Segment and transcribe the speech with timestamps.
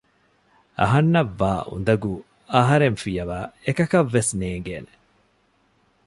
[0.79, 2.11] އަހަންނަށް ވާ އުނދަގޫ
[2.53, 4.93] އަހަރެން ފިޔަވައި އެކަކަށްވެސް ނޭނގޭނެ